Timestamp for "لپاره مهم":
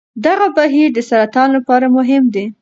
1.57-2.23